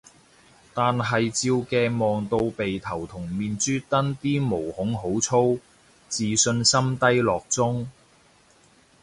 [0.73, 5.59] 但係照鏡望到鼻頭同面珠墩啲毛孔好粗，
[6.09, 7.87] 自信心低落中